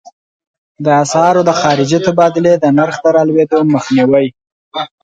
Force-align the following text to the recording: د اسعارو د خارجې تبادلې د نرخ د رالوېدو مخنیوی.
د 0.85 0.87
اسعارو 1.03 1.41
د 1.45 1.51
خارجې 1.61 1.99
تبادلې 2.07 2.53
د 2.59 2.65
نرخ 2.77 2.95
د 3.03 3.05
رالوېدو 3.15 3.59
مخنیوی. 3.73 4.27